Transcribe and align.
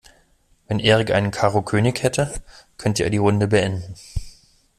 Wenn 0.67 0.79
Erik 0.79 1.11
einen 1.11 1.29
Karo-König 1.29 2.01
hätte, 2.01 2.33
könnte 2.79 3.03
er 3.03 3.11
die 3.11 3.17
Runde 3.17 3.47
beenden. 3.47 3.93